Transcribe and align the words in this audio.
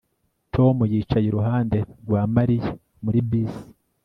Tom 0.53 0.75
yicaye 0.91 1.25
iruhande 1.27 1.77
rwa 2.01 2.21
Mariya 2.35 2.69
muri 3.03 3.19
bisi 3.29 3.61